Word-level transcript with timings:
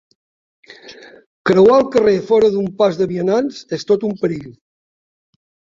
Creuar 1.51 1.77
el 1.83 1.87
carrer 1.97 2.15
fora 2.31 2.49
d'un 2.57 2.73
pas 2.83 2.99
de 3.03 3.11
vianants 3.15 3.65
és 3.79 3.89
tot 3.95 4.11
un 4.11 4.21
perill. 4.25 4.53